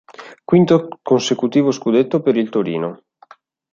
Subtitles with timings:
[0.45, 3.03] Quinto consecutivo scudetto per il Torino.